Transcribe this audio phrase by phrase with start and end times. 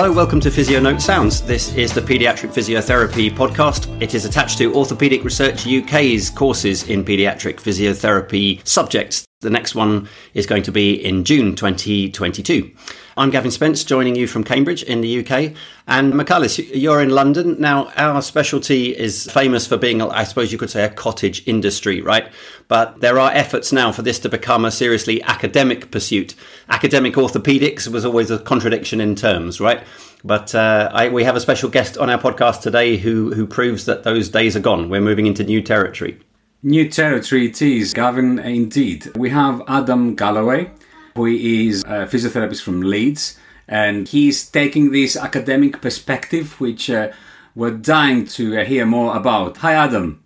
[0.00, 1.42] Hello, welcome to Physio Note Sounds.
[1.42, 4.00] This is the Paediatric Physiotherapy podcast.
[4.00, 9.26] It is attached to Orthopaedic Research UK's courses in paediatric physiotherapy subjects.
[9.42, 12.72] The next one is going to be in June 2022.
[13.16, 15.54] I'm Gavin Spence, joining you from Cambridge in the UK.
[15.86, 17.58] And Michalis, you're in London.
[17.58, 22.02] Now, our specialty is famous for being, I suppose you could say, a cottage industry,
[22.02, 22.30] right?
[22.68, 26.34] But there are efforts now for this to become a seriously academic pursuit.
[26.68, 29.82] Academic orthopedics was always a contradiction in terms, right?
[30.22, 33.86] But uh, I, we have a special guest on our podcast today who, who proves
[33.86, 34.90] that those days are gone.
[34.90, 36.20] We're moving into new territory.
[36.62, 39.16] New territory it is, Gavin, indeed.
[39.16, 40.70] We have Adam Galloway
[41.14, 47.10] who is a physiotherapist from Leeds, and he's taking this academic perspective, which uh,
[47.54, 49.58] we're dying to uh, hear more about.
[49.58, 50.22] Hi, Adam.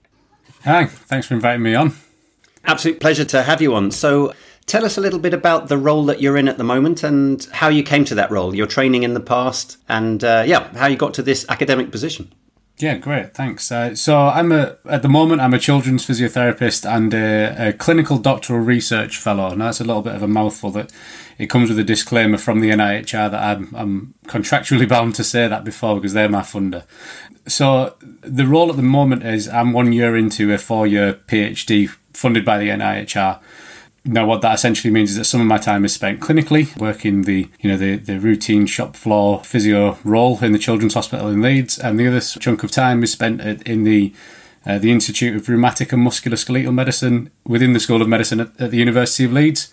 [0.65, 1.95] Hi, thanks for inviting me on.
[2.65, 3.91] Absolute pleasure to have you on.
[3.91, 4.33] So,
[4.67, 7.47] tell us a little bit about the role that you're in at the moment and
[7.53, 10.87] how you came to that role, your training in the past, and uh, yeah, how
[10.87, 12.33] you got to this academic position.
[12.79, 13.35] Yeah, great.
[13.35, 13.71] Thanks.
[13.71, 18.19] Uh, so I'm a at the moment I'm a children's physiotherapist and a, a, clinical
[18.19, 19.55] doctoral research fellow.
[19.55, 20.73] Now that's a little bit of a mouthful.
[20.73, 20.91] That
[21.39, 25.47] it comes with a disclaimer from the NIHR that I'm I'm contractually bound to say
[25.47, 26.83] that before because they're my funder.
[27.47, 31.89] So the role at the moment is I'm one year into a four year PhD
[32.13, 33.39] funded by the NIHR
[34.07, 37.23] now, what that essentially means is that some of my time is spent clinically, working
[37.23, 41.41] the you know the, the routine shop floor physio role in the Children's Hospital in
[41.41, 44.13] Leeds, and the other chunk of time is spent in the
[44.67, 48.71] uh, the Institute of Rheumatic and Musculoskeletal Medicine within the School of Medicine at, at,
[48.71, 49.73] the University of Leeds.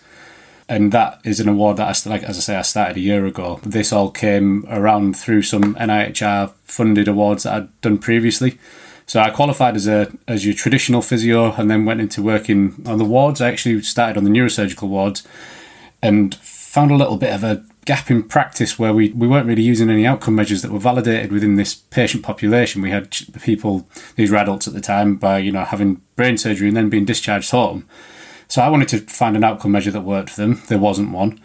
[0.66, 3.26] And that is an award that I like as I say I started a year
[3.26, 3.60] ago.
[3.62, 8.58] This all came around through some NIHR funded awards that I'd done previously.
[9.12, 12.96] So I qualified as a as your traditional physio, and then went into working on
[12.96, 13.42] the wards.
[13.42, 15.22] I actually started on the neurosurgical wards,
[16.00, 19.60] and found a little bit of a gap in practice where we, we weren't really
[19.60, 22.80] using any outcome measures that were validated within this patient population.
[22.80, 23.86] We had people,
[24.16, 27.04] these were adults at the time, by you know having brain surgery and then being
[27.04, 27.86] discharged home.
[28.48, 30.62] So I wanted to find an outcome measure that worked for them.
[30.68, 31.38] There wasn't one,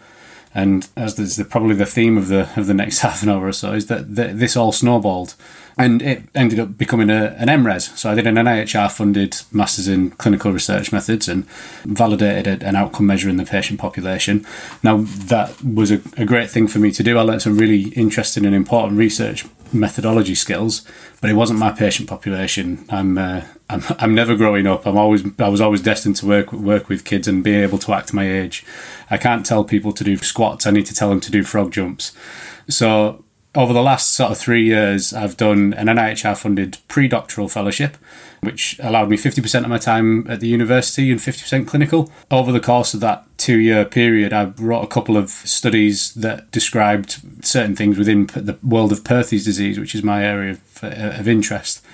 [0.54, 3.46] and as is the, probably the theme of the of the next half an hour
[3.46, 5.34] or so is that, that this all snowballed
[5.78, 7.96] and it ended up becoming a, an MRes.
[7.96, 11.48] So I did an NIHR funded Masters in Clinical Research Methods and
[11.84, 14.44] validated an outcome measure in the patient population.
[14.82, 17.16] Now, that was a, a great thing for me to do.
[17.16, 20.84] I learned some really interesting and important research methodology skills,
[21.20, 22.84] but it wasn't my patient population.
[22.88, 24.84] I'm, uh, I'm, I'm never growing up.
[24.84, 27.92] I'm always, I was always destined to work work with kids and be able to
[27.92, 28.64] act my age.
[29.10, 30.66] I can't tell people to do squats.
[30.66, 32.12] I need to tell them to do frog jumps.
[32.68, 33.24] So
[33.58, 37.96] over the last sort of three years, I've done an NIHR funded pre doctoral fellowship,
[38.38, 42.08] which allowed me 50% of my time at the university and 50% clinical.
[42.30, 46.48] Over the course of that two year period, I wrote a couple of studies that
[46.52, 51.18] described certain things within the world of Perthes disease, which is my area of, uh,
[51.18, 51.84] of interest.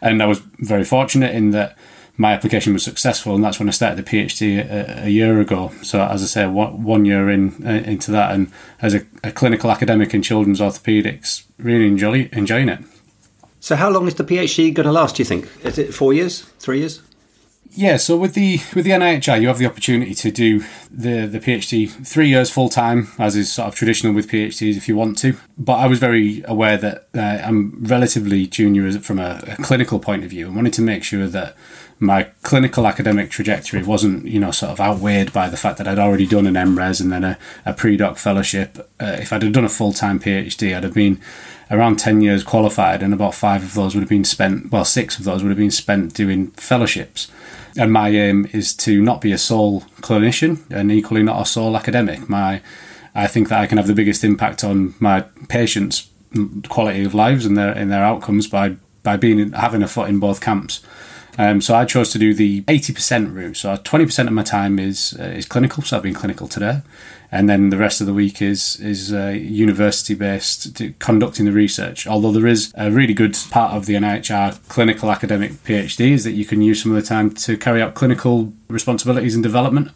[0.00, 1.76] And I was very fortunate in that
[2.16, 5.72] my application was successful, and that's when I started the PhD a, a year ago.
[5.82, 9.32] So, as I say, one, one year in uh, into that, and as a, a,
[9.32, 12.80] clinical academic in children's orthopedics, really enjoy enjoying it.
[13.60, 15.16] So, how long is the PhD going to last?
[15.16, 15.48] Do you think?
[15.64, 17.00] Is it four years, three years?
[17.74, 21.40] Yeah, so with the with the NIHR, you have the opportunity to do the the
[21.40, 25.16] PhD three years full time, as is sort of traditional with PhDs if you want
[25.18, 25.36] to.
[25.56, 30.22] But I was very aware that uh, I'm relatively junior from a, a clinical point
[30.22, 31.56] of view, and wanted to make sure that
[32.02, 36.00] my clinical academic trajectory wasn't, you know, sort of outweighed by the fact that I'd
[36.00, 38.90] already done an MRes and then a, a pre-doc fellowship.
[39.00, 41.20] Uh, if I'd have done a full-time PhD, I'd have been
[41.70, 45.16] around 10 years qualified and about five of those would have been spent, well, six
[45.16, 47.30] of those would have been spent doing fellowships.
[47.78, 51.76] And my aim is to not be a sole clinician and equally not a sole
[51.76, 52.28] academic.
[52.28, 52.62] My,
[53.14, 56.10] I think that I can have the biggest impact on my patients'
[56.68, 58.74] quality of lives and their, and their outcomes by,
[59.04, 60.84] by being having a foot in both camps.
[61.38, 63.56] Um, so I chose to do the 80% route.
[63.56, 65.82] So 20% of my time is uh, is clinical.
[65.82, 66.82] So I've been clinical today,
[67.30, 72.06] and then the rest of the week is is uh, university based, conducting the research.
[72.06, 76.32] Although there is a really good part of the NIHR clinical academic PhD is that
[76.32, 79.90] you can use some of the time to carry out clinical responsibilities and development.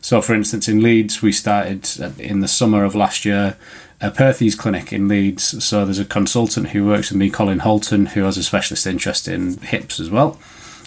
[0.00, 1.88] So, for instance, in Leeds, we started
[2.20, 3.56] in the summer of last year
[4.00, 5.62] a Perthes clinic in Leeds.
[5.64, 9.26] So there's a consultant who works with me, Colin Holton, who has a specialist interest
[9.26, 10.38] in hips as well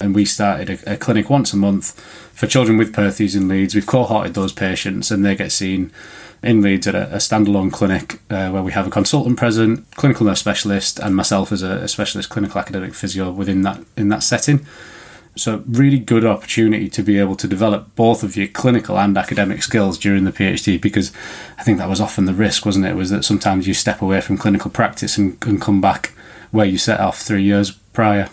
[0.02, 2.00] and we started a, a, clinic once a month
[2.34, 3.76] for children with Perthes in Leeds.
[3.76, 5.92] We've cohorted those patients, and they get seen
[6.44, 10.26] in Leeds at a, a standalone clinic uh, where we have a consultant present, clinical
[10.26, 14.24] nurse specialist, and myself as a, a, specialist clinical academic physio within that in that
[14.24, 14.66] setting.
[15.36, 19.64] So, really good opportunity to be able to develop both of your clinical and academic
[19.64, 21.14] skills during the PhD because
[21.58, 22.96] I think that was often the risk, wasn't it?
[22.96, 26.14] Was that sometimes you step away from clinical practice and, and come back
[26.52, 28.30] where you set off three years prior.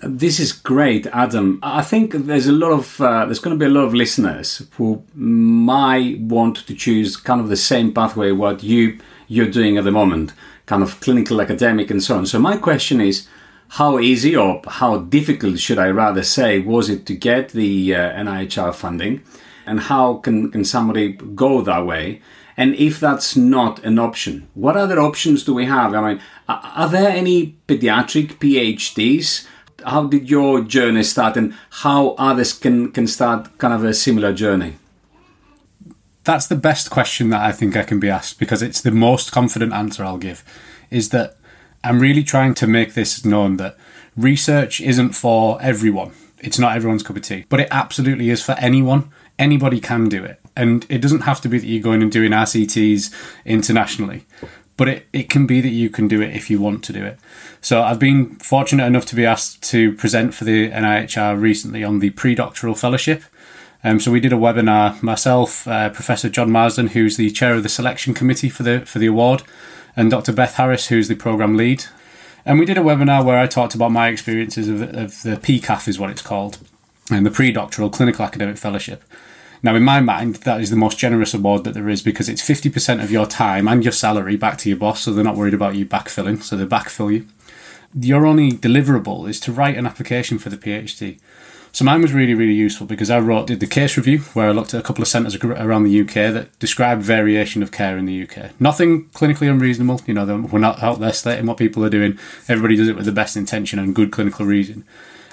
[0.00, 1.58] This is great, Adam.
[1.60, 4.62] I think there's a lot of uh, there's going to be a lot of listeners
[4.76, 9.82] who might want to choose kind of the same pathway what you you're doing at
[9.82, 10.32] the moment,
[10.66, 12.26] kind of clinical, academic, and so on.
[12.26, 13.26] So my question is,
[13.70, 18.22] how easy or how difficult should I rather say was it to get the uh,
[18.22, 19.22] NIHR funding,
[19.66, 22.22] and how can can somebody go that way?
[22.56, 25.92] And if that's not an option, what other options do we have?
[25.92, 29.46] I mean, are there any pediatric PhDs?
[29.84, 34.32] How did your journey start and how others can, can start kind of a similar
[34.32, 34.76] journey?
[36.24, 39.32] That's the best question that I think I can be asked because it's the most
[39.32, 40.44] confident answer I'll give
[40.90, 41.36] is that
[41.82, 43.76] I'm really trying to make this known that
[44.16, 46.12] research isn't for everyone.
[46.40, 49.10] It's not everyone's cup of tea, but it absolutely is for anyone.
[49.38, 50.40] Anybody can do it.
[50.56, 53.14] And it doesn't have to be that you're going and doing RCTs
[53.44, 54.26] internationally
[54.78, 57.04] but it, it can be that you can do it if you want to do
[57.04, 57.18] it.
[57.60, 61.98] So I've been fortunate enough to be asked to present for the NIHR recently on
[61.98, 63.24] the pre-doctoral fellowship.
[63.82, 67.64] Um, so we did a webinar, myself, uh, Professor John Marsden, who's the chair of
[67.64, 69.42] the selection committee for the for the award,
[69.96, 70.32] and Dr.
[70.32, 71.84] Beth Harris, who's the program lead.
[72.46, 75.86] And we did a webinar where I talked about my experiences of, of the PCAF,
[75.86, 76.58] is what it's called,
[77.10, 79.04] and the pre-doctoral clinical academic fellowship.
[79.62, 82.46] Now, in my mind, that is the most generous award that there is because it's
[82.46, 85.54] 50% of your time and your salary back to your boss, so they're not worried
[85.54, 87.26] about you backfilling, so they backfill you.
[87.98, 91.18] Your only deliverable is to write an application for the PhD.
[91.72, 94.52] So mine was really, really useful because I wrote, did the case review where I
[94.52, 98.06] looked at a couple of centres around the UK that described variation of care in
[98.06, 98.58] the UK.
[98.60, 102.18] Nothing clinically unreasonable, you know, we're not out there stating what people are doing.
[102.48, 104.84] Everybody does it with the best intention and good clinical reason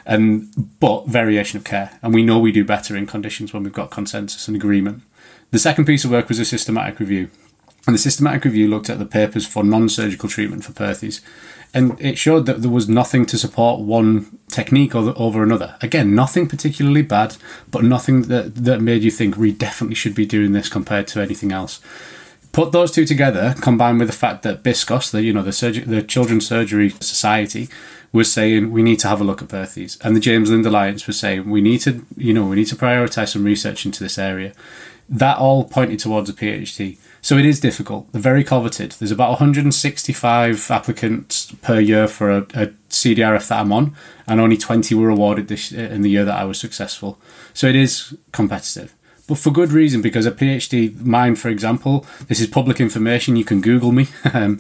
[0.06, 1.98] and but variation of care.
[2.02, 5.04] And we know we do better in conditions when we've got consensus and agreement.
[5.52, 7.30] The second piece of work was a systematic review.
[7.88, 11.22] And the systematic review looked at the papers for non surgical treatment for Perthes.
[11.74, 15.76] And it showed that there was nothing to support one technique over, over another.
[15.82, 17.36] Again, nothing particularly bad,
[17.70, 21.22] but nothing that, that made you think we definitely should be doing this compared to
[21.22, 21.82] anything else.
[22.54, 25.86] Put those two together, combined with the fact that BISCOS, the you know the, surg-
[25.86, 27.68] the Children's Surgery Society,
[28.16, 31.06] was saying we need to have a look at Perthes, and the James Lind Alliance
[31.06, 34.18] was saying we need to, you know, we need to prioritise some research into this
[34.18, 34.54] area.
[35.08, 36.98] That all pointed towards a PhD.
[37.22, 38.12] So it is difficult.
[38.12, 38.94] They're very coveted.
[38.94, 43.96] There's about 165 applicants per year for a, a CDRF that I'm on,
[44.28, 47.20] and only 20 were awarded this in the year that I was successful.
[47.54, 48.96] So it is competitive
[49.28, 53.36] but for good reason because a PhD, mine for example, this is public information.
[53.36, 54.08] You can Google me.
[54.34, 54.60] Um,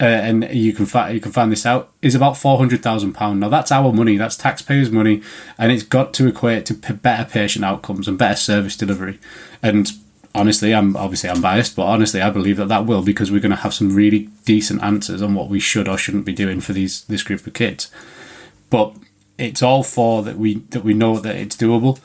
[0.00, 3.12] uh, and you can find you can find this out is about four hundred thousand
[3.12, 3.40] pound.
[3.40, 5.22] Now that's our money, that's taxpayers' money,
[5.58, 9.18] and it's got to equate to p- better patient outcomes and better service delivery.
[9.62, 9.90] And
[10.34, 13.50] honestly, I'm obviously I'm biased, but honestly, I believe that that will because we're going
[13.50, 16.72] to have some really decent answers on what we should or shouldn't be doing for
[16.72, 17.90] these this group of kids.
[18.70, 18.94] But
[19.40, 21.98] it's all for that we that we know that it's doable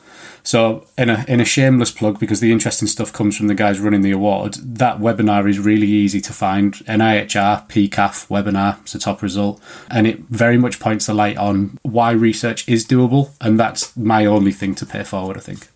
[0.46, 3.80] so, in a in a shameless plug, because the interesting stuff comes from the guys
[3.80, 6.74] running the award, that webinar is really easy to find.
[6.74, 11.80] NIHR PCAF webinar, it's a top result, and it very much points the light on
[11.82, 15.36] why research is doable, and that's my only thing to pay forward.
[15.36, 15.66] I think.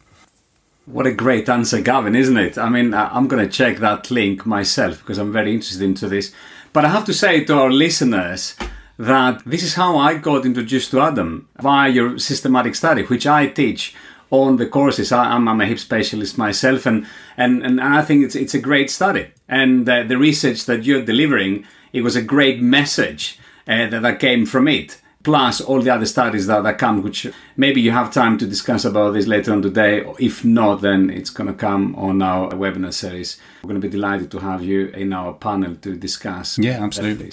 [0.87, 2.57] What a great answer, Gavin, isn't it?
[2.57, 6.33] I mean, I'm going to check that link myself because I'm very interested into this.
[6.73, 8.55] But I have to say to our listeners
[9.01, 13.47] that this is how I got introduced to Adam via your systematic study, which I
[13.47, 13.95] teach
[14.31, 15.11] on the courses.
[15.11, 17.07] I, am a hip specialist myself, and,
[17.39, 19.29] and, and I think it's, it's a great study.
[19.49, 24.21] And uh, the research that you're delivering, it was a great message uh, that, that
[24.21, 25.01] came from it.
[25.23, 27.27] Plus all the other studies that, that come, which
[27.57, 30.05] maybe you have time to discuss about this later on today.
[30.19, 33.39] If not, then it's going to come on our webinar series.
[33.63, 36.59] We're going to be delighted to have you in our panel to discuss.
[36.59, 37.33] Yeah, absolutely.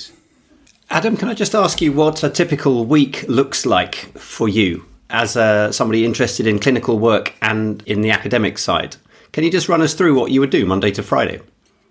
[0.90, 4.86] Adam, can I just ask you what a typical week looks like for you?
[5.10, 8.98] as uh, somebody interested in clinical work and in the academic side.
[9.32, 11.42] Can you just run us through what you would do Monday to Friday?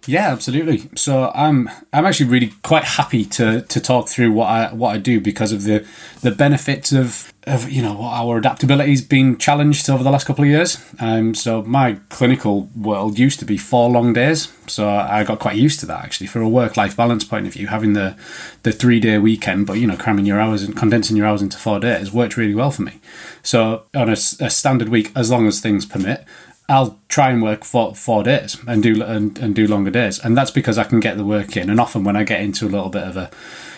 [0.07, 0.89] Yeah, absolutely.
[0.95, 4.99] So I'm I'm actually really quite happy to to talk through what I what I
[4.99, 5.85] do because of the
[6.23, 10.43] the benefits of of you know our adaptability has been challenged over the last couple
[10.45, 10.83] of years.
[10.99, 15.57] Um, so my clinical world used to be four long days, so I got quite
[15.57, 17.69] used to that actually for a work life balance point of view.
[17.69, 18.17] Having the
[18.65, 21.57] the three day weekend, but you know cramming your hours and condensing your hours into
[21.57, 23.01] four days worked really well for me.
[23.43, 26.25] So on a, a standard week, as long as things permit,
[26.69, 30.37] I'll try and work for four days and do and, and do longer days, and
[30.37, 31.71] that's because I can get the work in.
[31.71, 33.31] And often when I get into a little bit of a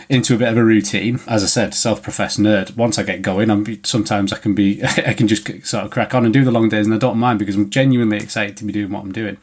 [0.08, 2.76] into a bit of a routine, as I said, self-professed nerd.
[2.76, 6.14] Once I get going, I'm sometimes I can be I can just sort of crack
[6.14, 8.64] on and do the long days, and I don't mind because I'm genuinely excited to
[8.64, 9.36] be doing what I'm doing.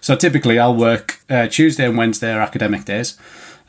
[0.00, 3.18] So typically, I'll work uh, Tuesday and Wednesday are academic days.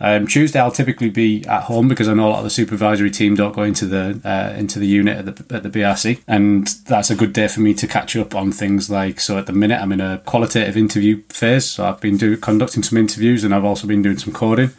[0.01, 3.12] Um, Tuesday I'll typically be at home because I know a lot of the supervisory
[3.12, 6.67] team don't go into the uh, into the unit at the, at the BRC, and
[6.88, 9.20] that's a good day for me to catch up on things like.
[9.20, 12.84] So at the minute I'm in a qualitative interview phase, so I've been do, conducting
[12.84, 14.72] some interviews and I've also been doing some coding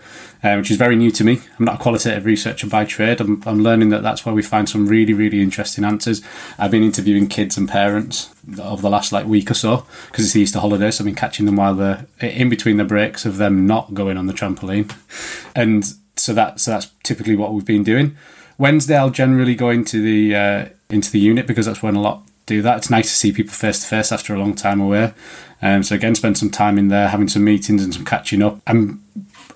[0.42, 1.40] uh, which is very new to me.
[1.58, 3.20] I'm not a qualitative researcher by trade.
[3.20, 6.22] I'm, I'm learning that that's where we find some really, really interesting answers.
[6.58, 10.34] I've been interviewing kids and parents over the last like week or so because it's
[10.34, 10.96] the Easter holidays.
[10.96, 14.16] So I've been catching them while they're in between the breaks of them not going
[14.16, 14.94] on the trampoline,
[15.54, 15.84] and
[16.16, 18.16] so that so that's typically what we've been doing.
[18.58, 22.22] Wednesday, I'll generally go into the uh, into the unit because that's when a lot
[22.46, 22.78] do that.
[22.78, 25.12] It's nice to see people face to face after a long time away.
[25.61, 28.61] Um, so again, spend some time in there, having some meetings and some catching up.
[28.66, 29.02] I'm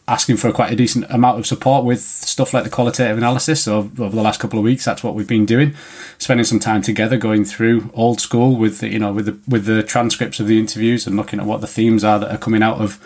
[0.09, 3.65] asking for quite a decent amount of support with stuff like the qualitative analysis.
[3.65, 5.75] So over the last couple of weeks, that's what we've been doing,
[6.19, 9.65] spending some time together, going through old school with the, you know with the with
[9.65, 12.63] the transcripts of the interviews and looking at what the themes are that are coming
[12.63, 13.01] out of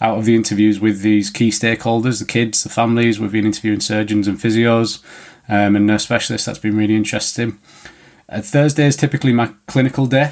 [0.00, 3.20] out of the interviews with these key stakeholders, the kids, the families.
[3.20, 5.02] We've been interviewing surgeons and physios
[5.48, 6.46] um, and nurse specialists.
[6.46, 7.58] That's been really interesting.
[8.30, 10.30] Uh, Thursday is typically my clinical day.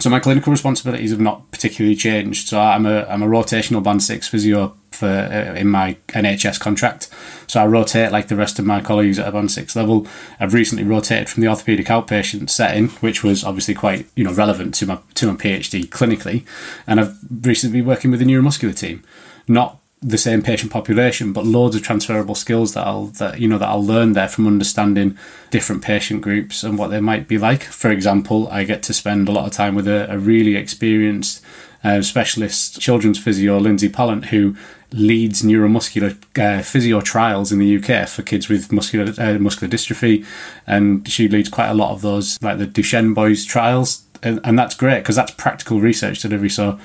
[0.00, 2.48] So my clinical responsibilities have not particularly changed.
[2.48, 7.08] So I'm a I'm a rotational band six physio for uh, in my NHS contract.
[7.46, 10.06] So I rotate like the rest of my colleagues at a band six level.
[10.40, 14.74] I've recently rotated from the orthopaedic outpatient setting, which was obviously quite you know relevant
[14.76, 16.44] to my to my PhD clinically,
[16.88, 19.04] and I've recently been working with the neuromuscular team.
[19.46, 23.56] Not the same patient population, but loads of transferable skills that I'll that you know
[23.56, 25.16] that I'll learn there from understanding
[25.50, 27.62] different patient groups and what they might be like.
[27.62, 31.42] For example, I get to spend a lot of time with a, a really experienced
[31.82, 34.54] uh, specialist children's physio, Lindsay Pallant, who
[34.92, 40.26] leads neuromuscular uh, physio trials in the UK for kids with muscular uh, muscular dystrophy,
[40.66, 44.58] and she leads quite a lot of those, like the Duchenne boys trials, and, and
[44.58, 46.50] that's great because that's practical research delivery.
[46.50, 46.78] So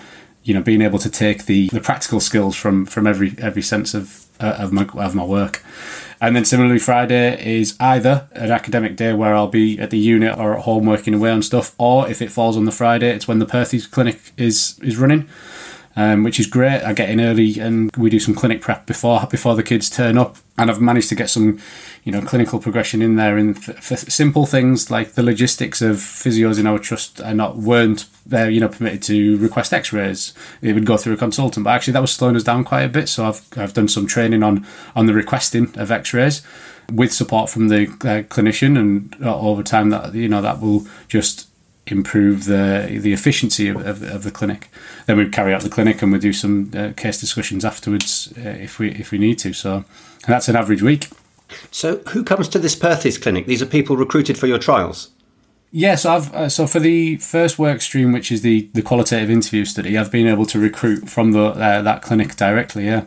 [0.49, 3.93] you know being able to take the, the practical skills from from every every sense
[3.93, 5.63] of uh, of my of my work.
[6.19, 10.37] And then similarly, Friday is either an academic day where I'll be at the unit
[10.37, 13.27] or at home working away on stuff, or if it falls on the Friday, it's
[13.27, 15.29] when the Perthes clinic is is running
[15.95, 16.81] um, which is great.
[16.83, 20.17] I get in early and we do some clinic prep before before the kids turn
[20.17, 21.59] up, and I've managed to get some,
[22.03, 23.37] you know, clinical progression in there.
[23.37, 28.51] And simple things like the logistics of physios in our trust are not weren't they
[28.51, 30.33] you know permitted to request X-rays.
[30.61, 32.89] It would go through a consultant, but actually that was slowing us down quite a
[32.89, 33.09] bit.
[33.09, 34.65] So I've I've done some training on
[34.95, 36.41] on the requesting of X-rays
[36.91, 40.87] with support from the uh, clinician, and uh, over time that you know that will
[41.07, 41.48] just
[41.91, 44.69] improve the the efficiency of, of, of, the clinic.
[45.05, 48.49] Then we carry out the clinic and we do some uh, case discussions afterwards uh,
[48.49, 49.53] if we if we need to.
[49.53, 49.85] So
[50.27, 51.09] that's an average week.
[51.71, 53.45] So who comes to this Perthes clinic?
[53.45, 55.09] These are people recruited for your trials.
[55.71, 59.65] Yes, I've uh, so for the first work stream, which is the the qualitative interview
[59.65, 62.85] study, I've been able to recruit from the uh, that clinic directly.
[62.85, 63.05] Yeah.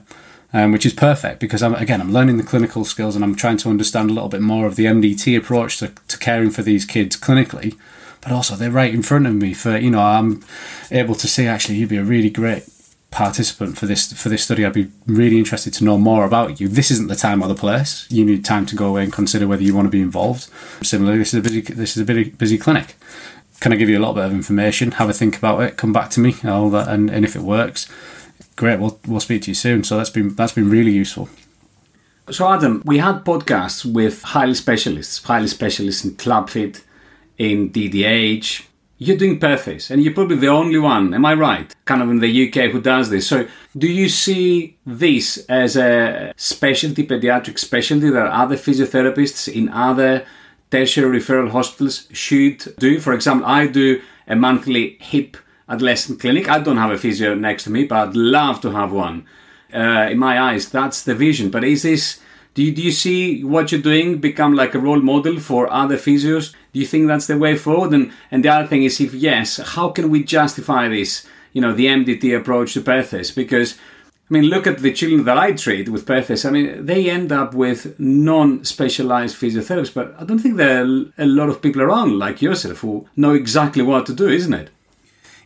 [0.55, 3.57] Um, which is perfect because I'm again I'm learning the clinical skills and I'm trying
[3.57, 6.85] to understand a little bit more of the MDT approach to, to caring for these
[6.85, 7.75] kids clinically
[8.23, 9.53] but also they're right in front of me.
[9.53, 10.43] For you know, I'm
[10.91, 12.65] able to say actually you'd be a really great
[13.11, 14.65] participant for this for this study.
[14.65, 16.69] I'd be really interested to know more about you.
[16.69, 18.07] This isn't the time or the place.
[18.11, 20.49] You need time to go away and consider whether you want to be involved.
[20.83, 22.97] Similarly, this is a busy this is a busy, busy clinic.
[23.61, 24.93] Can I give you a little bit of information?
[24.93, 25.77] Have a think about it.
[25.77, 26.35] Come back to me.
[26.45, 27.89] All that, and, and if it works,
[28.57, 28.81] great.
[28.81, 29.85] We'll we'll speak to you soon.
[29.85, 31.29] So that's been that's been really useful.
[32.31, 36.83] So Adam, we had podcasts with highly specialists, highly specialists in club foot
[37.43, 38.67] in DDH.
[38.99, 41.75] You're doing Perthes, and you're probably the only one, am I right?
[41.87, 43.27] Kind of in the UK who does this.
[43.27, 50.25] So, do you see this as a specialty, pediatric specialty that other physiotherapists in other
[50.71, 53.01] tertiary referral hospitals should do?
[53.01, 55.37] For example, I do a monthly hip
[55.69, 56.49] adolescent clinic.
[56.49, 59.27] I don't have a physio next to me, but I'd love to have one.
[59.75, 61.51] Uh, in my eyes, that's the vision.
[61.51, 62.21] But is this
[62.55, 65.97] do you, do you see what you're doing become like a role model for other
[65.97, 66.55] physios?
[66.73, 67.95] Do you think that's the way forward?
[67.95, 71.73] And, and the other thing is, if yes, how can we justify this, you know,
[71.73, 73.31] the MDT approach to Perthes?
[73.31, 73.79] Because,
[74.29, 76.45] I mean, look at the children that I treat with Perthes.
[76.45, 81.05] I mean, they end up with non specialized physiotherapists, but I don't think there are
[81.17, 84.69] a lot of people around like yourself who know exactly what to do, isn't it?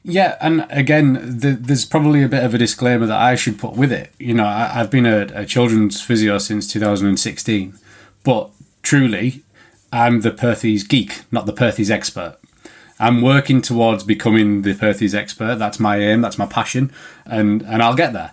[0.08, 3.72] Yeah, and again, the, there's probably a bit of a disclaimer that I should put
[3.72, 4.12] with it.
[4.20, 7.76] You know, I, have been a, a, children's physio since 2016,
[8.22, 8.50] but
[8.82, 9.42] truly,
[9.92, 12.36] I'm the Perthes geek, not the Perthes expert.
[13.00, 15.56] I'm working towards becoming the Perthes expert.
[15.56, 16.20] That's my aim.
[16.20, 16.92] That's my passion,
[17.24, 18.32] and and I'll get there.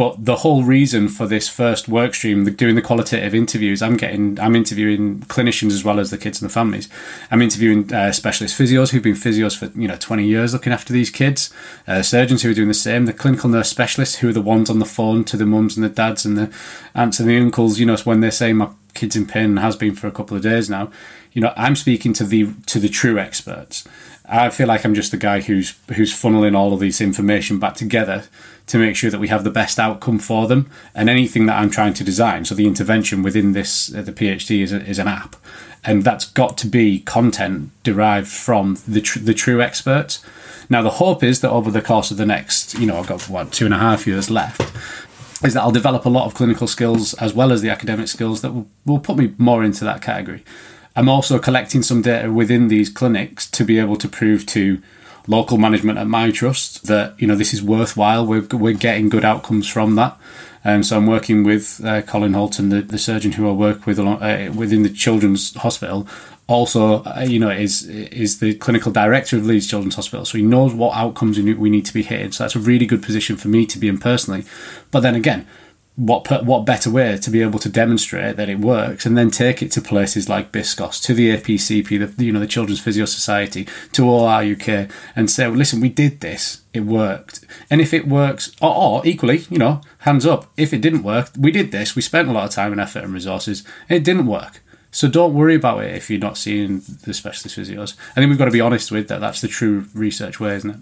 [0.00, 3.98] But the whole reason for this first work stream, the, doing the qualitative interviews, I'm
[3.98, 6.88] getting, I'm interviewing clinicians as well as the kids and the families.
[7.30, 10.94] I'm interviewing uh, specialist physios who've been physios for you know 20 years looking after
[10.94, 11.52] these kids,
[11.86, 14.70] uh, surgeons who are doing the same, the clinical nurse specialists who are the ones
[14.70, 16.50] on the phone to the mums and the dads and the
[16.94, 17.78] aunts and the uncles.
[17.78, 20.34] You know, when they say my kid's in pain and has been for a couple
[20.34, 20.90] of days now.
[21.32, 23.86] You know, I'm speaking to the to the true experts.
[24.24, 27.74] I feel like I'm just the guy who's who's funneling all of this information back
[27.74, 28.24] together
[28.70, 30.70] to make sure that we have the best outcome for them.
[30.94, 34.62] And anything that I'm trying to design, so the intervention within this, uh, the PhD
[34.62, 35.34] is, a, is an app,
[35.84, 40.24] and that's got to be content derived from the tr- the true experts.
[40.68, 43.28] Now the hope is that over the course of the next, you know, I've got
[43.28, 44.62] what two and a half years left,
[45.44, 48.40] is that I'll develop a lot of clinical skills as well as the academic skills
[48.42, 50.44] that will, will put me more into that category.
[50.94, 54.80] I'm also collecting some data within these clinics to be able to prove to
[55.26, 58.26] local management at my trust that you know this is worthwhile.
[58.26, 60.16] We're we're getting good outcomes from that.
[60.64, 63.98] Um, so I'm working with uh, Colin Holton, the, the surgeon who I work with
[63.98, 66.06] uh, within the Children's Hospital.
[66.46, 70.44] Also, uh, you know, is is the clinical director of Leeds Children's Hospital, so he
[70.44, 72.32] knows what outcomes we need to be hitting.
[72.32, 74.44] So that's a really good position for me to be in personally.
[74.90, 75.46] But then again,
[76.00, 79.60] what what better way to be able to demonstrate that it works and then take
[79.62, 83.68] it to places like Biscos, to the APCP, the you know the Children's Physio Society,
[83.92, 87.92] to all our UK, and say, well, listen, we did this, it worked, and if
[87.92, 91.70] it works, or, or, equally, you know, hands up, if it didn't work, we did
[91.70, 94.62] this, we spent a lot of time and effort and resources, it didn't work.
[94.92, 97.94] So don't worry about it if you're not seeing the specialist physios.
[98.12, 99.20] I think we've got to be honest with that.
[99.20, 100.80] That's the true research way, isn't it?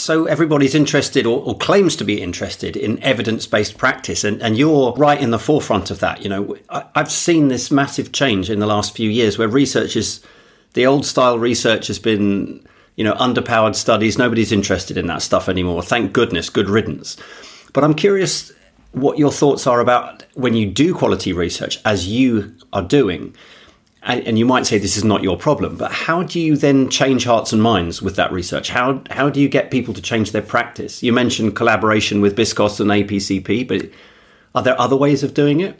[0.00, 4.94] So everybody's interested or, or, claims to be interested in evidence-based practice, and, and you're
[4.94, 6.22] right in the forefront of that.
[6.22, 9.96] You know, I, I've seen this massive change in the last few years where research
[9.96, 10.24] is,
[10.72, 12.66] the old style research has been,
[12.96, 14.16] you know, underpowered studies.
[14.16, 15.82] Nobody's interested in that stuff anymore.
[15.82, 17.18] Thank goodness, good riddance.
[17.74, 18.52] But I'm curious
[18.92, 23.36] what your thoughts are about when you do quality research, as you are doing
[24.02, 27.24] and you might say this is not your problem, but how do you then change
[27.24, 28.70] hearts and minds with that research?
[28.70, 31.02] How how do you get people to change their practice?
[31.02, 33.90] You mentioned collaboration with Biscos and APCP, but
[34.54, 35.78] are there other ways of doing it?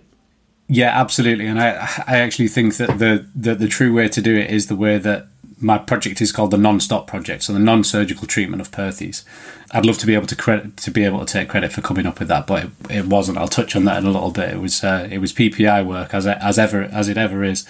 [0.69, 1.71] Yeah, absolutely, and I
[2.07, 4.99] I actually think that the the, the true way to do it is the way
[4.99, 5.27] that
[5.63, 9.25] my project is called the non-stop project, so the non-surgical treatment of Perthes.
[9.73, 12.07] I'd love to be able to credit to be able to take credit for coming
[12.07, 13.39] up with that, but it, it wasn't.
[13.39, 14.51] I'll touch on that in a little bit.
[14.51, 17.67] It was uh, it was PPI work as as ever as it ever is,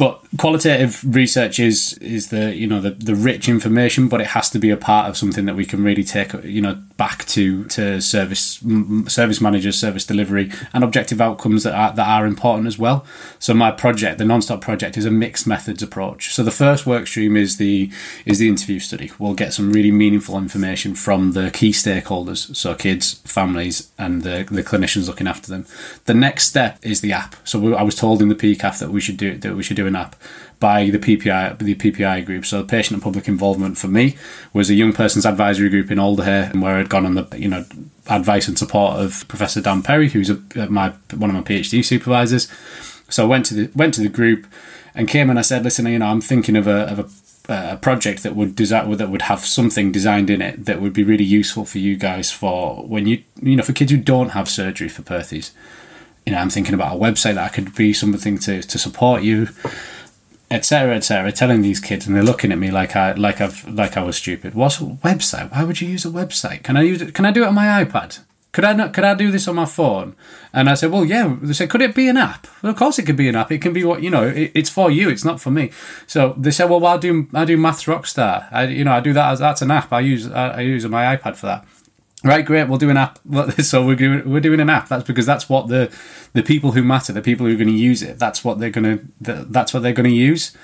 [0.00, 4.48] but qualitative research is is the you know the, the rich information but it has
[4.48, 7.64] to be a part of something that we can really take you know back to
[7.64, 8.62] to service
[9.08, 13.04] service managers service delivery and objective outcomes that are that are important as well.
[13.38, 16.32] So my project the non-stop project is a mixed methods approach.
[16.34, 17.90] So the first work stream is the
[18.24, 19.12] is the interview study.
[19.18, 24.46] We'll get some really meaningful information from the key stakeholders so kids families and the,
[24.50, 25.66] the clinicians looking after them.
[26.06, 27.36] The next step is the app.
[27.44, 29.76] So we, I was told in the PCAF that we should do that we should
[29.76, 30.16] do an app
[30.58, 32.46] by the PPI the PPI group.
[32.46, 34.16] So patient and public involvement for me
[34.52, 37.26] was a young person's advisory group in Alder Hey, and where I'd gone on the
[37.36, 37.64] you know
[38.08, 42.50] advice and support of Professor Dan Perry, who's a, my one of my PhD supervisors.
[43.08, 44.46] So I went to the went to the group
[44.94, 47.08] and came and I said, listen, you know, I'm thinking of a of a
[47.48, 51.02] a project that would design that would have something designed in it that would be
[51.02, 54.48] really useful for you guys for when you you know for kids who don't have
[54.48, 55.52] surgery for Perthes.
[56.26, 59.22] You know, I'm thinking about a website that I could be something to, to support
[59.22, 59.48] you
[60.50, 63.96] etc., etc., telling these kids, and they're looking at me like I like I've like
[63.96, 64.54] I was stupid.
[64.54, 65.52] What's a website?
[65.52, 66.62] Why would you use a website?
[66.64, 67.14] Can I use it?
[67.14, 68.20] Can I do it on my iPad?
[68.52, 68.92] Could I not?
[68.92, 70.16] Could I do this on my phone?
[70.52, 71.36] And I said, well, yeah.
[71.40, 72.48] They said, could it be an app?
[72.62, 73.52] Well, of course, it could be an app.
[73.52, 74.26] It can be what you know.
[74.26, 75.08] It, it's for you.
[75.08, 75.70] It's not for me.
[76.08, 78.48] So they said, well, I do I do Maths Rockstar.
[78.50, 79.92] I you know I do that as that's an app.
[79.92, 81.64] I use I, I use my iPad for that.
[82.22, 82.68] Right, great.
[82.68, 83.18] We'll do an app.
[83.62, 84.88] So we're doing we're doing an app.
[84.88, 85.90] That's because that's what the
[86.32, 88.18] the people who matter, the people who are going to use it.
[88.18, 89.44] That's what they're going to.
[89.48, 90.54] That's what they're going to use,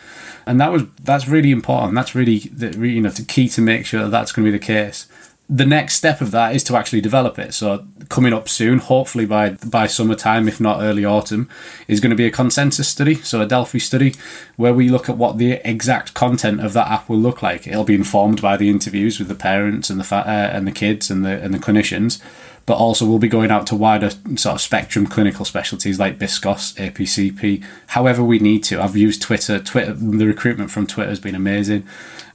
[0.45, 1.95] and that was that's really important.
[1.95, 4.59] That's really the, you know the key to make sure that that's going to be
[4.59, 5.07] the case
[5.49, 7.55] the next step of that is to actually develop it.
[7.55, 11.49] So coming up soon, hopefully by by summertime, if not early autumn,
[11.87, 14.15] is going to be a consensus study, so a Delphi study,
[14.57, 17.67] where we look at what the exact content of that app will look like.
[17.67, 20.73] It'll be informed by the interviews with the parents and the fa- uh, and the
[20.73, 22.21] kids and the and the clinicians,
[22.67, 26.75] but also we'll be going out to wider sort of spectrum clinical specialties like Biscos,
[26.75, 28.83] APCP, however we need to.
[28.83, 29.61] I've used Twitter.
[29.61, 31.87] Twitter, the recruitment from Twitter has been amazing.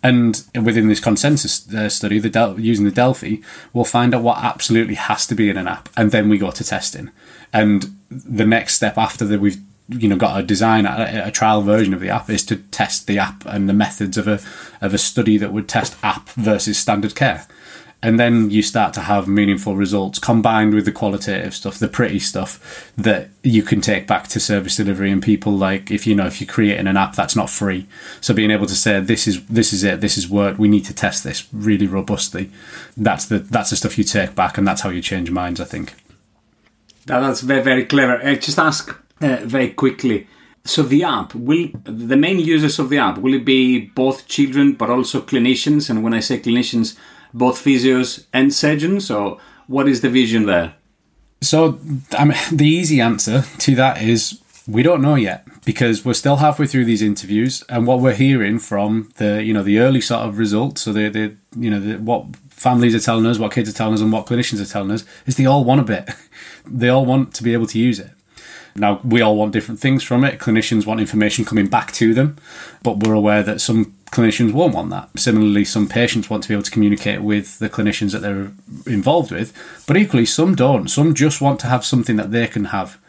[0.02, 3.38] And within this consensus uh, study, the Del- using the Delphi,
[3.74, 6.50] we'll find out what absolutely has to be in an app, and then we go
[6.50, 7.12] to testing.
[7.54, 11.62] And the next step after that, we've you know got a design a, a, trial
[11.62, 14.40] version of the app is to test the app and the methods of a
[14.80, 17.46] of a study that would test app versus standard care
[18.04, 22.20] and then you start to have meaningful results combined with the qualitative stuff the pretty
[22.20, 26.26] stuff that you can take back to service delivery and people like if you know
[26.26, 27.88] if you're creating an app that's not free.
[28.20, 30.86] So being able to say this is this is it this is work we need
[30.86, 32.50] to test this really robustly.
[32.98, 35.66] That's the that's the stuff you take back and that's how you change minds i
[35.66, 35.94] think.
[37.06, 38.22] That, that's very very clever.
[38.22, 40.28] Uh, just ask uh, very quickly.
[40.64, 44.74] So the app will the main users of the app will it be both children
[44.74, 45.90] but also clinicians?
[45.90, 46.98] And when i say clinicians
[47.34, 50.76] both physios and surgeons, So, what is the vision there?
[51.42, 51.80] So,
[52.18, 56.38] I mean, the easy answer to that is we don't know yet because we're still
[56.38, 60.26] halfway through these interviews, and what we're hearing from the you know the early sort
[60.26, 63.70] of results, so the the you know the, what families are telling us, what kids
[63.70, 66.10] are telling us, and what clinicians are telling us is they all want a bit.
[66.66, 68.12] they all want to be able to use it.
[68.76, 70.40] Now, we all want different things from it.
[70.40, 72.38] Clinicians want information coming back to them,
[72.84, 75.10] but we're aware that some clinicians won't want that.
[75.16, 78.52] Similarly, some patients want to be able to communicate with the clinicians that they're
[78.86, 79.54] involved with,
[79.88, 80.90] but equally, some don't.
[80.90, 83.00] Some just want to have something that they can have.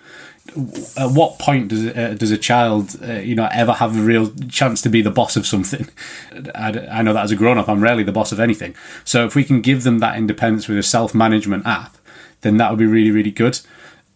[0.96, 4.32] At what point does uh, does a child, uh, you know, ever have a real
[4.48, 5.88] chance to be the boss of something?
[6.54, 8.74] I, I know that as a grown up, I'm rarely the boss of anything.
[9.04, 11.96] So if we can give them that independence with a self management app,
[12.40, 13.60] then that would be really really good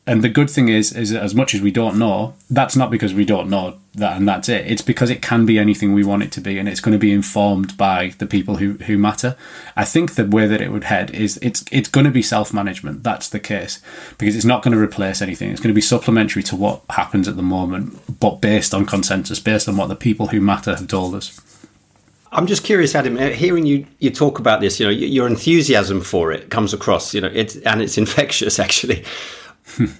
[0.06, 3.12] and the good thing is is as much as we don't know that's not because
[3.12, 4.70] we don't know that and that's it.
[4.70, 6.98] It's because it can be anything we want it to be and it's going to
[6.98, 9.36] be informed by the people who who matter.
[9.74, 13.02] I think the way that it would head is it's it's going to be self-management.
[13.02, 13.80] That's the case.
[14.18, 15.50] Because it's not going to replace anything.
[15.50, 19.40] It's going to be supplementary to what happens at the moment but based on consensus
[19.40, 21.40] based on what the people who matter have told us.
[22.32, 23.16] I'm just curious, Adam.
[23.16, 27.14] Uh, hearing you you talk about this, you know, your enthusiasm for it comes across,
[27.14, 29.04] you know, it's and it's infectious, actually.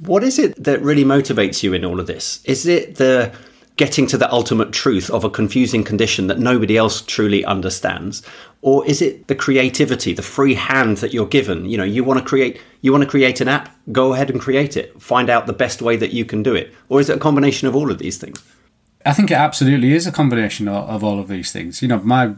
[0.00, 2.40] What is it that really motivates you in all of this?
[2.44, 3.32] Is it the
[3.76, 8.22] getting to the ultimate truth of a confusing condition that nobody else truly understands?
[8.62, 11.66] Or is it the creativity the free hand that you're given?
[11.66, 13.76] You know you want to create you want to create an app?
[13.92, 15.00] Go ahead and create it.
[15.00, 16.72] Find out the best way that you can do it.
[16.88, 18.42] Or is it a combination of all of these things?
[19.04, 21.82] I think it absolutely is a combination of, of all of these things.
[21.82, 22.34] You know my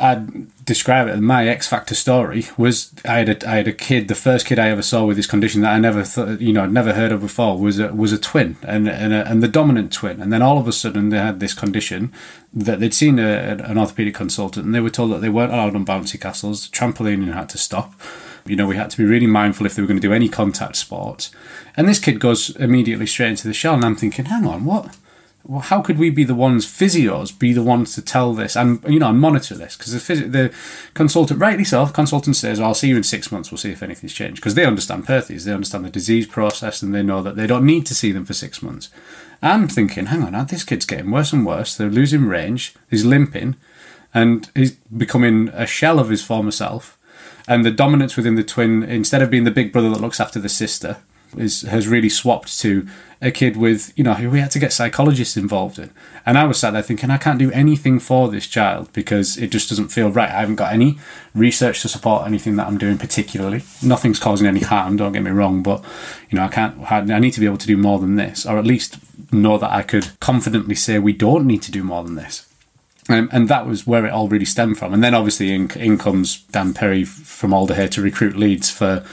[0.00, 1.20] I'd describe it.
[1.20, 4.08] My X Factor story was I had a, I had a kid.
[4.08, 6.64] The first kid I ever saw with this condition that I never thought, you know,
[6.64, 9.48] I'd never heard of before was a, was a twin and and, a, and the
[9.48, 10.22] dominant twin.
[10.22, 12.12] And then all of a sudden they had this condition
[12.54, 15.76] that they'd seen a, an orthopedic consultant and they were told that they weren't allowed
[15.76, 16.68] on bouncy castles.
[16.68, 17.92] Trampolining had to stop.
[18.46, 20.28] You know, we had to be really mindful if they were going to do any
[20.28, 21.30] contact sports.
[21.76, 24.96] And this kid goes immediately straight into the shell, and I'm thinking, hang on, what?
[25.44, 28.82] Well, how could we be the ones, physios, be the ones to tell this and
[28.84, 29.76] you know and monitor this?
[29.76, 30.54] Because the, phys- the
[30.94, 33.50] consultant, rightly so, consultant says, "I'll see you in six months.
[33.50, 36.94] We'll see if anything's changed." Because they understand Perthes, they understand the disease process, and
[36.94, 38.90] they know that they don't need to see them for six months.
[39.42, 41.74] I'm thinking, hang on, this kid's getting worse and worse.
[41.74, 42.74] They're losing range.
[42.90, 43.56] He's limping,
[44.12, 46.98] and he's becoming a shell of his former self.
[47.48, 50.38] And the dominance within the twin, instead of being the big brother that looks after
[50.38, 50.98] the sister,
[51.36, 52.86] is has really swapped to
[53.22, 55.90] a kid with you know who we had to get psychologists involved in.
[56.24, 59.50] And i was sat there thinking i can't do anything for this child because it
[59.50, 60.30] just doesn't feel right.
[60.30, 60.98] I haven't got any
[61.34, 63.62] research to support anything that i'm doing particularly.
[63.82, 65.84] Nothing's causing any harm don't get me wrong but
[66.30, 68.58] you know i can't i need to be able to do more than this or
[68.58, 68.98] at least
[69.32, 72.49] know that i could confidently say we don't need to do more than this
[73.12, 74.92] and that was where it all really stemmed from.
[74.92, 79.04] And then obviously in, in comes Dan Perry from Alder to recruit Leeds for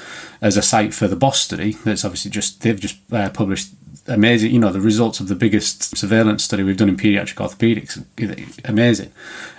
[0.42, 1.72] as a site for the BOSS study.
[1.84, 3.70] That's obviously just they've just uh, published
[4.08, 4.52] amazing.
[4.52, 8.04] You know the results of the biggest surveillance study we've done in paediatric orthopedics.
[8.66, 9.12] Amazing.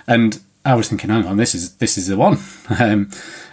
[0.07, 2.37] And I was thinking, hang on, this is this is the one.
[2.79, 3.09] Um,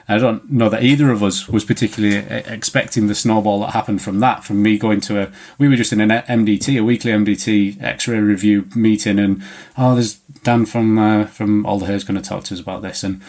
[0.08, 2.16] I don't know that either of us was particularly
[2.46, 4.44] expecting the snowball that happened from that.
[4.44, 8.20] From me going to a, we were just in an MDT, a weekly MDT X-ray
[8.20, 9.42] review meeting, and
[9.76, 10.14] oh, there's
[10.44, 13.20] Dan from uh, from Alder Hey going to talk to us about this, and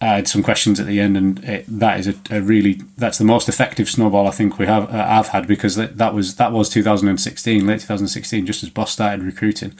[0.00, 3.18] I had some questions at the end, and it, that is a, a, really that's
[3.18, 6.34] the most effective snowball I think we have uh, I've had because that, that was
[6.36, 9.72] that was 2016, late 2016, just as BOSS started recruiting,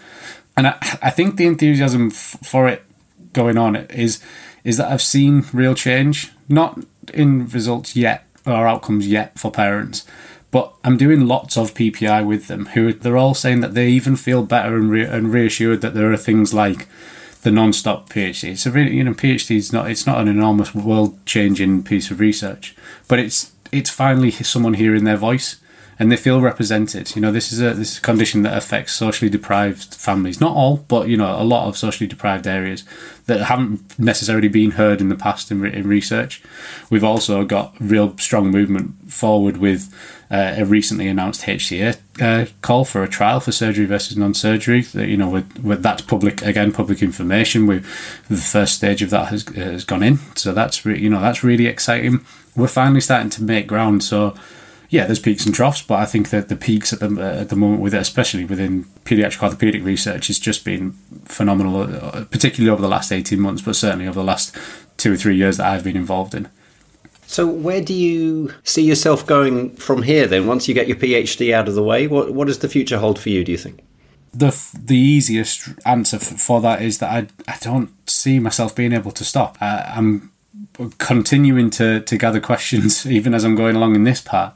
[0.57, 2.85] and I, I think the enthusiasm f- for it
[3.33, 4.23] going on is
[4.65, 6.79] is that I've seen real change, not
[7.15, 10.05] in results yet or outcomes yet for parents,
[10.51, 14.17] but I'm doing lots of PPI with them who they're all saying that they even
[14.17, 16.89] feel better and, re- and reassured that there are things like
[17.43, 18.53] the non-stop PhD.
[18.53, 22.21] It's a really, you know, PhD is not it's not an enormous world-changing piece of
[22.21, 22.75] research,
[23.07, 25.61] but it's it's finally someone hearing their voice
[25.99, 27.15] and they feel represented.
[27.15, 30.41] You know, this is a this is a condition that affects socially deprived families.
[30.41, 32.85] Not all, but you know, a lot of socially deprived areas
[33.29, 36.43] that haven't necessarily been heard in the past in, in research.
[36.91, 39.95] We've also got real strong movement forward with
[40.31, 44.81] uh, a recently announced HTA uh, call for a trial for surgery versus non-surgery.
[44.81, 47.67] That you know, with, with that's public again, public information.
[47.67, 47.79] We
[48.29, 51.45] the first stage of that has has gone in, so that's re- you know that's
[51.45, 52.25] really exciting.
[52.57, 54.03] We're finally starting to make ground.
[54.03, 54.35] So
[54.91, 57.57] yeah, there's peaks and troughs, but I think that the peaks at the at the
[57.57, 60.93] moment, with it, especially within pediatric orthopedic research, has just been
[61.27, 64.57] phenomenal, uh, particularly over the last eighteen months, but certainly over the last
[64.97, 66.49] two or three years that I've been involved in.
[67.27, 70.47] So, where do you see yourself going from here then?
[70.47, 73.19] Once you get your PhD out of the way, what what does the future hold
[73.19, 73.45] for you?
[73.45, 73.85] Do you think?
[74.33, 79.11] The the easiest answer for that is that I I don't see myself being able
[79.13, 79.59] to stop.
[79.61, 80.33] I, I'm
[80.99, 84.55] continuing to, to gather questions even as I'm going along in this part.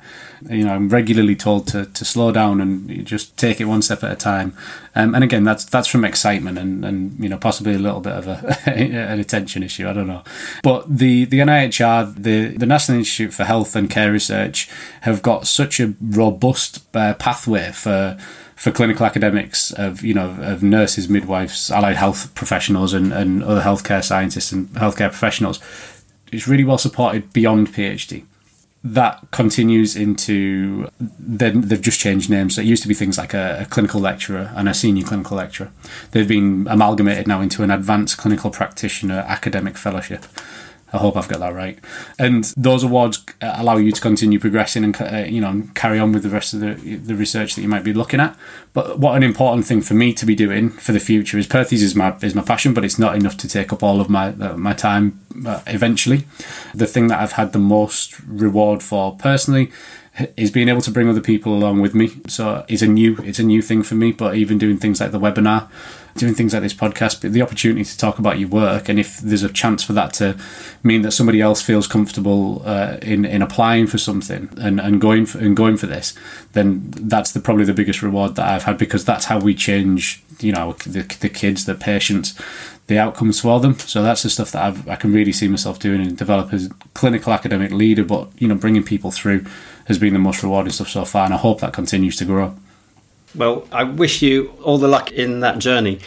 [0.49, 4.03] You know, I'm regularly told to, to slow down and just take it one step
[4.03, 4.57] at a time.
[4.97, 8.12] Um, and again, that's that's from excitement and, and you know possibly a little bit
[8.12, 9.88] of a, an attention issue.
[9.88, 10.25] I don't know,
[10.65, 14.69] but the the NIHR, the the National Institute for Health and Care Research,
[15.03, 18.19] have got such a robust uh, pathway for
[18.62, 23.62] for clinical academics of you know of nurses, midwives, allied health professionals, and, and other
[23.62, 25.59] healthcare scientists and healthcare professionals
[26.33, 28.25] it's really well supported beyond PhD.
[28.83, 32.57] That continues into then they've just changed names.
[32.57, 35.37] So it used to be things like a, a, clinical lecturer and a senior clinical
[35.37, 35.70] lecturer.
[36.11, 40.25] They've been amalgamated now into an advanced clinical practitioner academic fellowship.
[40.92, 41.78] I hope I've got that right.
[42.18, 46.12] And those awards uh, allow you to continue progressing and uh, you know carry on
[46.12, 48.37] with the rest of the the research that you might be looking at.
[48.72, 51.83] But what an important thing for me to be doing for the future is Perthes
[51.83, 54.28] is my is my passion, but it's not enough to take up all of my
[54.28, 55.20] uh, my time.
[55.46, 56.24] Uh, eventually,
[56.74, 59.72] the thing that I've had the most reward for personally
[60.37, 62.11] is being able to bring other people along with me.
[62.29, 64.12] So it's a new it's a new thing for me.
[64.12, 65.70] But even doing things like the webinar,
[66.16, 69.42] doing things like this podcast, the opportunity to talk about your work, and if there's
[69.42, 70.37] a chance for that to
[70.83, 75.25] mean that somebody else feels comfortable uh, in in applying for something and, and going
[75.25, 76.14] for and going for this,
[76.53, 80.22] then that's the probably the biggest reward that I've had because that's how we change.
[80.40, 82.35] You know, the, the kids, the patients,
[82.88, 83.79] the outcomes for them.
[83.79, 86.68] So that's the stuff that I've, I can really see myself doing and develop as
[86.94, 88.05] clinical academic leader.
[88.05, 89.46] But you know, bringing people through
[89.87, 92.55] has been the most rewarding stuff so far, and I hope that continues to grow.
[93.35, 96.01] Well, I wish you all the luck in that journey.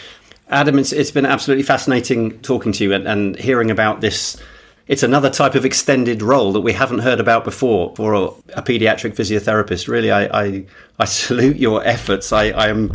[0.49, 4.41] Adam, it's, it's been absolutely fascinating talking to you and, and hearing about this.
[4.87, 8.61] It's another type of extended role that we haven't heard about before for a, a
[8.61, 9.87] paediatric physiotherapist.
[9.87, 10.65] Really, I, I,
[10.99, 12.31] I, salute your efforts.
[12.31, 12.91] I, I am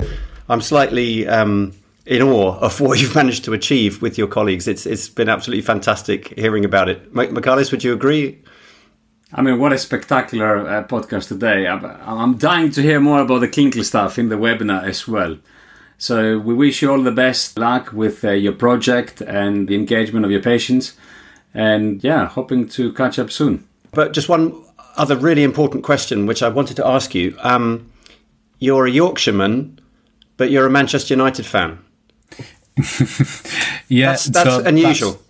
[0.49, 1.73] I'm slightly um,
[2.07, 4.69] in awe of what you've managed to achieve with your colleagues.
[4.69, 7.12] It's it's been absolutely fantastic hearing about it.
[7.12, 8.38] Michalis, would you agree?
[9.33, 11.66] I mean, what a spectacular uh, podcast today.
[11.66, 15.38] I'm, I'm dying to hear more about the clinical stuff in the webinar as well.
[15.99, 20.25] So, we wish you all the best luck with uh, your project and the engagement
[20.25, 20.95] of your patients.
[21.53, 23.66] And yeah, hoping to catch up soon.
[23.93, 24.64] But just one
[24.97, 27.37] other really important question, which I wanted to ask you.
[27.40, 27.90] Um,
[28.59, 29.81] you're a Yorkshireman,
[30.37, 31.79] but you're a Manchester United fan.
[33.88, 35.12] yeah, that's, that's so unusual.
[35.12, 35.30] That's,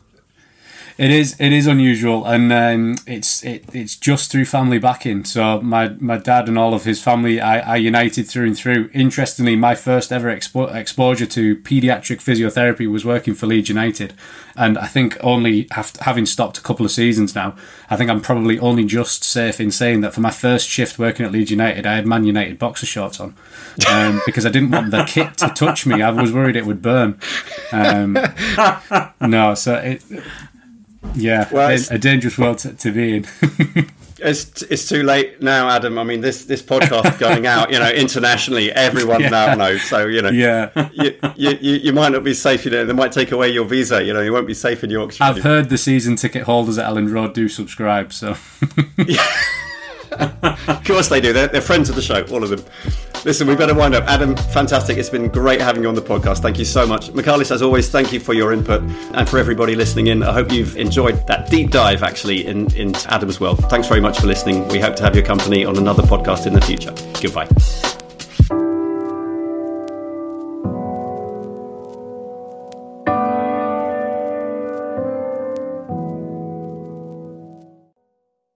[1.01, 1.35] it is.
[1.41, 5.25] It is unusual, and um, it's it, it's just through family backing.
[5.25, 8.91] So my my dad and all of his family are, united through and through.
[8.93, 14.13] Interestingly, my first ever expo- exposure to paediatric physiotherapy was working for Leeds United,
[14.55, 17.57] and I think only after having stopped a couple of seasons now,
[17.89, 21.25] I think I'm probably only just safe in saying that for my first shift working
[21.25, 23.35] at Leeds United, I had Man United boxer shorts on
[23.89, 26.03] um, because I didn't want the kit to touch me.
[26.03, 27.19] I was worried it would burn.
[27.73, 28.19] Um,
[29.23, 30.03] no, so it
[31.15, 33.27] yeah, well, a dangerous world to, to be in.
[34.19, 35.99] it's it's too late now, Adam.
[35.99, 39.29] I mean, this this podcast going out, you know, internationally, everyone yeah.
[39.29, 39.83] now knows.
[39.83, 42.65] So you know, yeah, you, you, you, might not be safe.
[42.65, 44.03] You know, they might take away your visa.
[44.03, 45.25] You know, you won't be safe in Yorkshire.
[45.25, 48.13] I've heard the season ticket holders at Elland Road do subscribe.
[48.13, 48.37] So.
[49.07, 49.27] yeah.
[50.13, 51.33] of course they do.
[51.33, 52.65] They're, they're friends of the show, all of them.
[53.25, 54.05] Listen, we better wind up.
[54.05, 54.97] Adam, fantastic.
[54.97, 56.39] It's been great having you on the podcast.
[56.39, 57.13] Thank you so much.
[57.13, 58.83] Michalis, as always, thank you for your input.
[59.13, 62.95] And for everybody listening in, I hope you've enjoyed that deep dive actually in, in
[63.07, 63.59] Adam's world.
[63.69, 64.67] Thanks very much for listening.
[64.69, 66.95] We hope to have your company on another podcast in the future.
[67.21, 67.90] Goodbye.